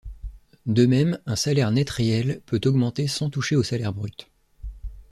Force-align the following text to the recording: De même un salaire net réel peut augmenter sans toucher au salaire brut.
De 0.65 0.87
même 0.87 1.19
un 1.27 1.35
salaire 1.35 1.69
net 1.69 1.87
réel 1.87 2.41
peut 2.47 2.59
augmenter 2.65 3.07
sans 3.07 3.29
toucher 3.29 3.55
au 3.55 3.61
salaire 3.61 3.93
brut. 3.93 4.31